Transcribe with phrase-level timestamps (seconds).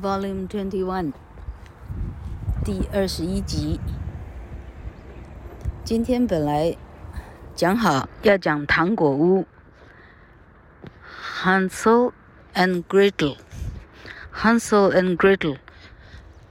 [0.00, 1.12] Volume Twenty One，
[2.64, 3.78] 第二十一集。
[5.84, 6.74] 今天本来
[7.54, 9.44] 讲好要讲糖果屋
[11.42, 12.12] ，Hansel
[12.54, 15.58] and Gretel，Hansel and Gretel。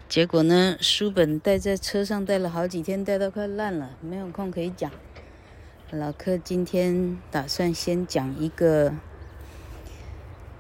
[0.08, 4.92] 结果呢，书本带在车上带了好几天，带到快烂了，没有空可以讲。
[5.90, 8.94] 老柯今天打算先讲一个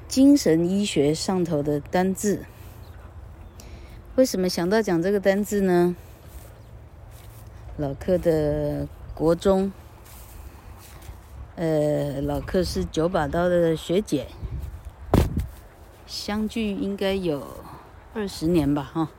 [0.07, 2.43] 精神医学上头的单字。
[4.15, 5.95] 为什么想到讲这个单字呢？
[7.77, 9.71] 老客的国中，
[11.55, 14.27] 呃，老客是九把刀的学姐，
[16.05, 17.47] 相距应该有
[18.13, 19.09] 二十年吧，哈，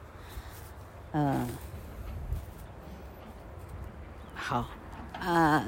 [1.12, 1.48] 呃，
[4.34, 4.66] 好，
[5.18, 5.64] 啊，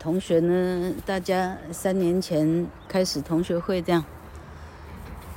[0.00, 4.04] 同学呢，大家三年前开始同学会这样。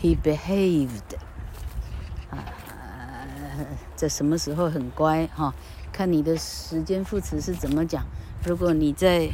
[0.00, 1.18] ，he behaved。
[3.96, 5.54] 在什么时候很乖哈？
[5.92, 8.04] 看你的时间副词是怎么讲。
[8.44, 9.30] 如果你在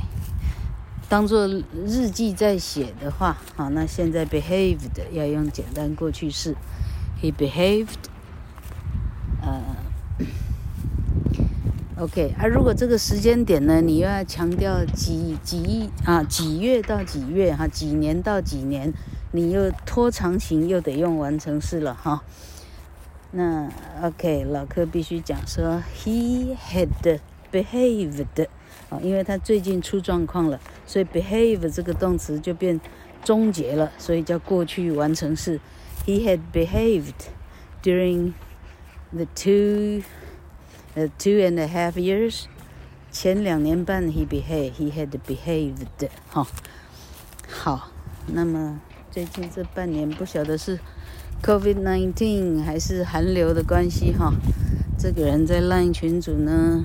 [1.08, 1.48] 当做
[1.87, 6.54] 日记在写的话，好，那现在 behaved 要用简单过去式。
[7.20, 7.88] He behaved，
[9.43, 9.60] 呃，
[12.04, 12.47] OK 啊。
[12.47, 18.93] 如果这个时间点呢，你又要强调几几啊几月到几月哈，几年到几年，
[19.32, 22.22] 你又拖长型又得用完成式了哈。
[23.32, 23.70] 那
[24.02, 27.20] OK，老柯必须讲说，He had
[27.52, 28.48] behaved，
[28.88, 32.80] 啊，因为他最近出状况了，所以 behave 这个动词就变
[33.22, 35.60] 终结了，所以叫过去完成式。
[36.04, 37.28] He had behaved
[37.84, 38.32] during
[39.12, 40.02] the two,
[40.96, 42.46] 呃 two and a half years，
[43.12, 46.44] 前两年半 he behaved，he had behaved，哈，
[47.48, 47.92] 好，
[48.26, 50.80] 那么最近这半年不晓得是。
[51.42, 54.34] COVID-19 还是寒流的关系哈，
[54.98, 56.84] 这个人在 Line 群组呢，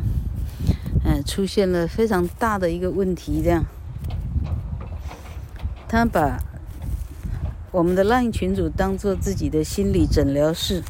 [1.03, 3.66] 呃，出现了非常大的一个问题，这样，
[5.89, 6.41] 他把
[7.71, 10.81] 我们的 Line 群组当做自己的心理诊疗室，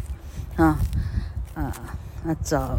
[0.55, 0.77] 啊
[1.55, 1.73] 啊
[2.23, 2.77] 啊，找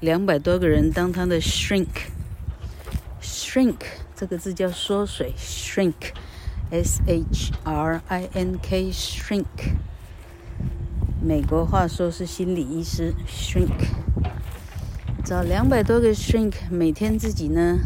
[0.00, 3.76] 两百多个人当他的 shrink，shrink
[4.16, 9.44] 这个字叫缩水，shrink，S H R I N K shrink。
[11.22, 13.88] 美国话说是心理医师，shrink，
[15.22, 17.78] 找两百多个 shrink，每天自己呢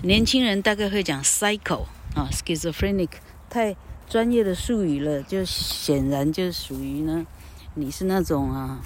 [0.02, 1.84] 年轻人大概会讲 psycho
[2.14, 3.10] 啊，schizophrenic，
[3.50, 3.76] 太
[4.08, 7.26] 专业的术语了，就显然就属于呢，
[7.75, 8.78] 你是那种啊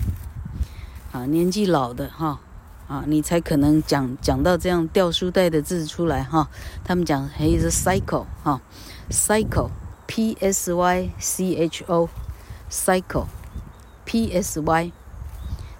[1.12, 2.40] 啊年纪老的哈
[2.88, 6.48] 啊，你才可能讲讲到这样掉书袋的字出来哈。
[6.82, 8.60] 他们讲 he is a psycho 哈
[10.09, 14.91] ，psycho，p s y c h o，psycho，p s y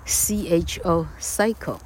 [0.05, 1.77] c h o，psycho。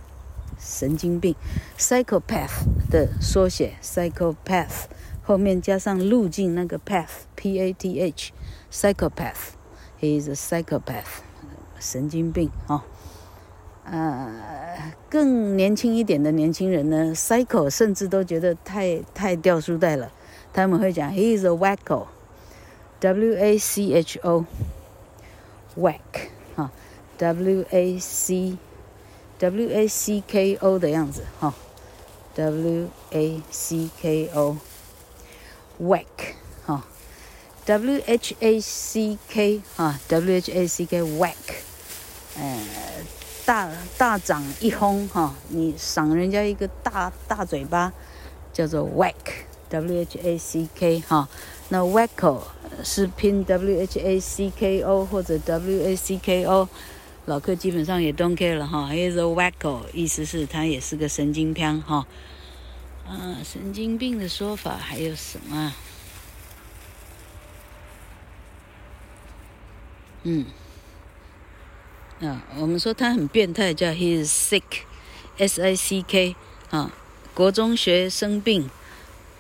[0.62, 1.38] 神经病，
[1.78, 4.88] psychopath 的缩写，psychopath
[5.24, 11.22] 后面加上路径那个 path，p a t h，psychopath，he is a psychopath，
[11.80, 12.82] 神经病啊、哦。
[13.86, 20.12] 呃，更年轻一点的年轻人呢，psycho 甚至都觉得太太掉书袋了，
[20.52, 21.52] 他们会讲 he is a
[23.00, 26.72] wacko，w a c h o，whack 啊，
[27.18, 31.54] w a c。W A C K O 的样子哈，
[32.36, 36.04] W A C K O，whack
[36.66, 36.84] 哈，
[37.66, 41.36] W H A C K 哈，W H A C K whack，
[42.38, 42.60] 呃，
[43.46, 47.94] 大大掌一轰哈，你赏人家一个大大嘴巴，
[48.52, 51.30] 叫做 whack，W H A C K 哈，
[51.70, 52.42] 那 wacko
[52.83, 56.69] 是拼 W H A C K O 或者 W A C K O。
[57.27, 62.07] 老客基本上也 don't care 了哈 He's a wacko，意思是他也是个神经病哈。
[63.07, 65.73] 啊，神经病的说法还有什么？
[70.25, 70.47] 嗯，
[72.21, 76.37] 啊，我们说他很变态，叫 He's sick，s i c k
[76.71, 76.93] 啊。
[77.35, 78.71] 国中学生病，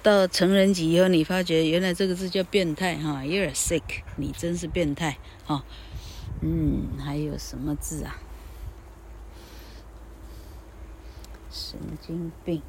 [0.04, 5.16] 到成人级以后，你发觉原来这个字叫变态哈，you're sick，你真是变态
[5.46, 5.64] 哈。
[6.42, 8.20] 嗯，还有什么字啊？
[11.50, 12.60] 神经病。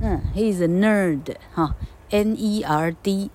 [0.00, 1.74] 嗯，He's a nerd，哈
[2.10, 3.30] ，N-E-R-D，nerd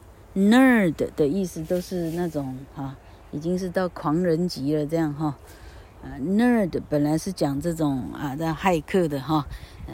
[1.18, 2.96] 的意思都是那种哈，
[3.32, 5.38] 已经是到狂人级了这样哈。
[6.02, 9.46] 啊，nerd 本来是讲这种啊，在骇客的哈，
[9.88, 9.94] 呃，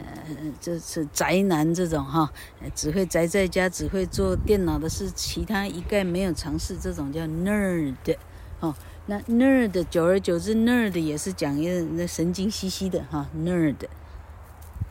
[0.60, 2.32] 这是宅男这种哈，
[2.74, 8.16] 只会宅在家，只会做电脑的事，其他一概没有尝试，这种叫 nerd，
[8.60, 8.74] 哦。
[9.08, 13.76] 那 nerd 久而久之，nerd 也是讲一个那神经兮兮的哈，nerd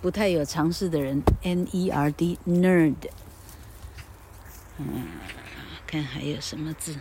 [0.01, 2.95] 不太有尝试的人，N-E-R-D nerd。
[4.77, 5.03] 嗯，
[5.85, 6.95] 看还有什么字？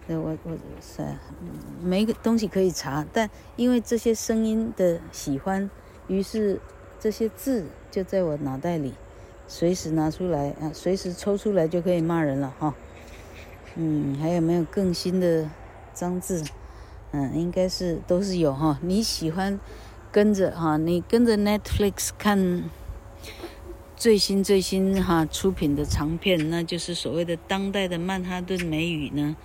[0.09, 1.07] 我我是
[1.83, 5.71] 没个东西可以查，但因为这些声音的喜欢。
[6.09, 6.61] 于是
[6.99, 8.93] 这些字就在我脑袋里，
[9.47, 12.75] 随时拿出来啊，随时抽出来就可以骂人了哈。
[13.77, 15.49] 嗯，还有没有更新的
[15.95, 16.45] 脏字？
[17.13, 18.79] 嗯，应该是都是有哈。
[18.83, 19.59] 你喜欢
[20.11, 22.65] 跟着哈，你跟着 Netflix 看
[24.03, 29.37] 最新最新哈出品的长片，那就是所谓的当代的曼哈顿美语呢。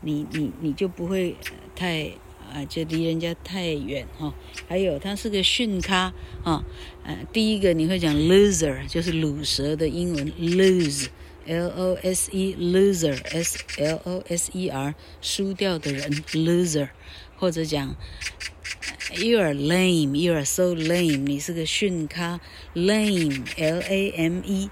[0.00, 1.36] 你你你就不会
[1.76, 2.10] 太。
[2.52, 4.32] 啊，就离人家太远哈。
[4.68, 6.12] 还有，他是个逊咖
[6.44, 6.64] 啊。
[7.04, 16.90] 呃，第一个你会讲 loser，就是鲁蛇的英文 lose，l o s e，loser，s l o s e r，输掉的人 loser，
[17.36, 17.96] 或者讲
[19.12, 22.40] you are lame，you are so lame，你是个逊咖
[22.74, 24.70] lame，l a m e。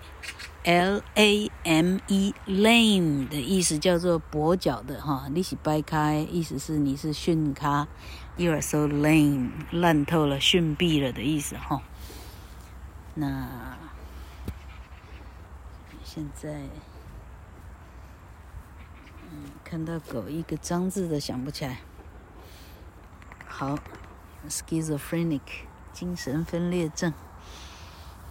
[0.64, 7.88] L A M E，lame 的意思叫做跛脚的哈，你是掰开，意思是你是逊咖
[8.36, 11.82] ，You are so lame，烂透了，逊毙了的意思哈。
[13.14, 13.76] 那
[16.04, 16.60] 现在，
[19.32, 21.80] 嗯，看到狗一个脏字都想不起来。
[23.48, 23.76] 好
[24.48, 27.12] ，schizophrenic，精神分裂症。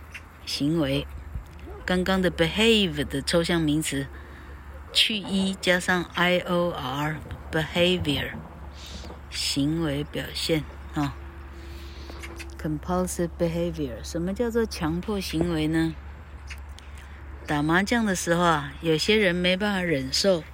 [0.46, 1.06] 行为。
[1.86, 4.08] 刚刚的 behave 的抽象名词。
[4.96, 8.30] 去 e 加上 i o r，behavior，
[9.30, 11.14] 行为表现啊。
[12.58, 15.94] compulsive behavior，什么叫做强迫行为呢？
[17.46, 20.46] 打麻将的时候啊，有些人没办法忍受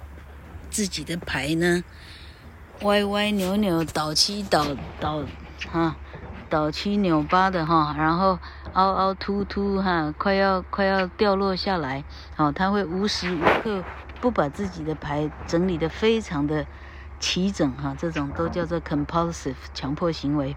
[0.68, 1.84] 自己的牌呢，
[2.80, 5.24] 歪歪扭扭、倒七倒倒
[5.70, 5.96] 哈，
[6.52, 8.38] 倒七扭八的哈，然后
[8.72, 12.04] 凹凹凸凸哈，快要快要掉落下来，
[12.36, 13.86] 哦，他会无时无刻。
[14.20, 16.66] 不把自己的牌整理得非常的
[17.18, 20.54] 齐整哈，这种都叫做 compulsive 强迫行为。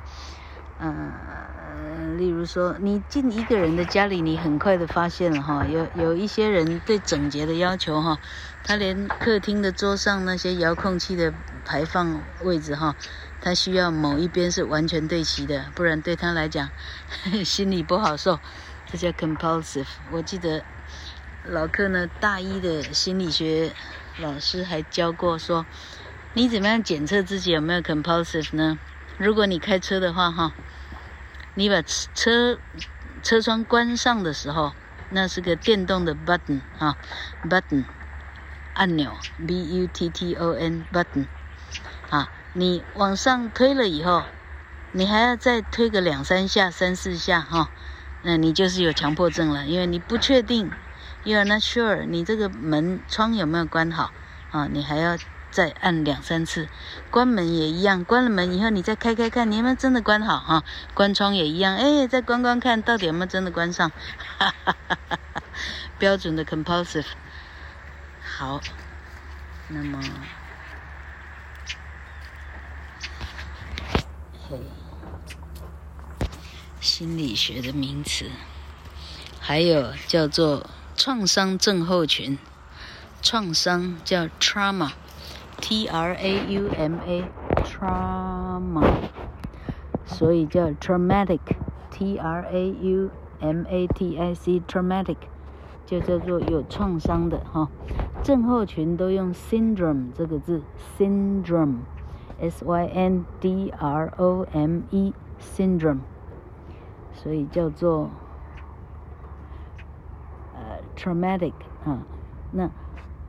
[0.78, 8.20] 嗯、例如说你进一个人的家里，你很快的发现了哈，有有一些人对整洁的要求哈，
[8.62, 11.34] 他连客厅的桌上那些遥控器的
[11.64, 12.96] 排放位置哈，
[13.42, 16.70] 他需要某一边是完全对齐的，不然对他来讲
[17.46, 18.40] 心里不好受，
[18.86, 19.88] 这叫 compulsive。
[20.12, 20.64] 我记得。
[21.48, 23.72] 老课呢，大一的心理学
[24.18, 25.64] 老师还教过说，
[26.34, 28.80] 你怎么样检测自己有没有 compulsive 呢？
[29.20, 30.54] 如果你开车的话，哈，
[31.54, 32.58] 你把车
[33.22, 34.74] 车窗关上的时候，
[35.12, 36.98] 那是个电动的 button 啊
[37.44, 37.86] ，button
[38.74, 39.16] 按钮
[39.46, 41.28] ，b u t t o n button
[42.10, 42.28] 啊，
[42.58, 44.24] 你往上推了以后，
[44.94, 47.70] 你还要再推个两三下、三四下，哈，
[48.24, 50.72] 那你就是有强迫症了，因为你不确定。
[51.26, 54.12] You are not sure，你这个门窗有没有关好
[54.52, 54.70] 啊？
[54.72, 55.18] 你还要
[55.52, 56.70] 再按两三次。
[57.12, 60.64] 关门也一样，关了门以后你再开开看，你有没有真的关好哈？
[60.94, 63.90] 关窗也一样，哎，再关关看到底有没有真的关上。
[64.38, 65.44] 哈哈哈哈哈，
[66.00, 67.08] 标准的 compulsive。
[68.24, 68.62] 好，
[69.68, 70.00] 那么，
[76.80, 78.26] 心理学的名词，
[79.40, 80.66] 还有叫做。
[80.98, 82.40] 创伤症候群，
[83.22, 88.82] 创伤叫 trauma，T R A U M A，trauma，
[90.06, 93.10] 所以叫 traumatic，T R A U
[93.42, 95.18] M A T I C，traumatic，
[95.86, 97.70] 就叫做有创伤的哈。
[98.24, 100.62] 症候群都用 syndrome 这个字
[100.98, 101.80] ，syndrome
[102.40, 103.26] Syndrome
[105.40, 106.00] syndrome，
[107.14, 108.10] 所以叫做
[110.54, 110.80] 呃。
[110.96, 112.00] traumatic 啊，
[112.52, 112.70] 那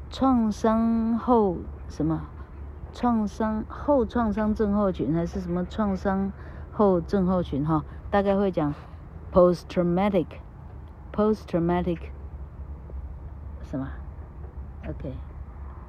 [0.08, 1.56] 创伤后
[1.88, 2.28] 什么？
[2.92, 6.30] 创伤后创伤症候群还是什么创伤
[6.72, 7.66] 后症候群？
[7.66, 8.72] 哈，大概会讲
[9.32, 11.98] post traumatic，post traumatic
[13.62, 13.88] 什么
[14.88, 15.12] ？OK，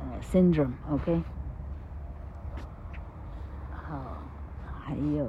[0.02, 1.24] 呃，syndrome，OK，
[4.88, 5.28] 还有。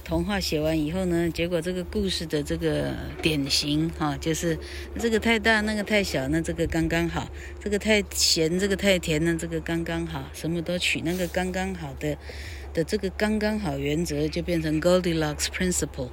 [0.06, 4.58] 童话写完以后呢，结果这个故事的这个典型哈，就是
[5.00, 7.28] 这个太大，那个太小，那这个刚刚好，
[7.60, 12.16] 这个太咸，这个太甜，那这个刚刚好，什么都取那个刚刚好的。
[12.72, 16.10] 的这个刚刚好原则就变成 Goldilocks Principle，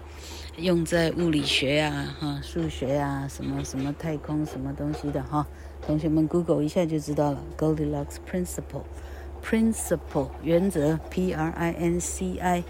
[0.56, 5.44] 用在物理学啊、哈数学啊、什么什么太空什么东西的哈，
[5.84, 7.42] 同学们 Google 一下就知道了。
[7.58, 12.62] Goldilocks Principle，Principle 原则，P R I N C I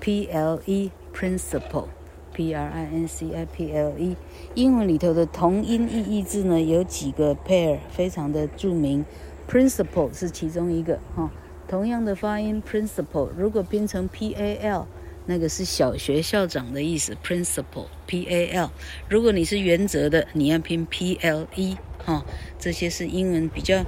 [0.00, 4.16] P L E Principle，P R I N C I P L E。
[4.54, 9.04] 英文里头的同音异义字呢有几个 pair 非常的著名
[9.48, 11.30] ，Principle 是其中一个哈。
[11.68, 14.88] 同样的发音 principle，如果拼成 p a l，
[15.26, 17.16] 那个是小学校长的意思。
[17.22, 18.70] principle p a l，
[19.08, 22.24] 如果你是原则的，你要拼 p l e 哈。
[22.58, 23.84] 这些是英文比较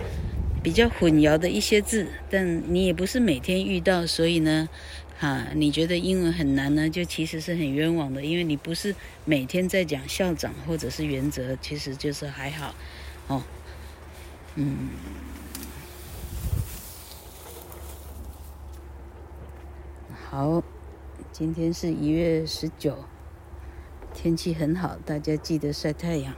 [0.63, 4.69] 比较混淆的一些字，但你也不是每天遇到，所以呢，
[5.23, 8.93] 哈，你觉得英文很难呢，就其实是很冤枉的，因为你不是
[9.25, 12.75] 每天在讲校长或者是原则，其实就是还好，
[13.29, 13.41] 哦，
[14.57, 14.89] 嗯。
[20.29, 20.61] 好，
[21.31, 23.05] 今天是一月十九，
[24.13, 26.35] 天气很好，大家记得晒太阳。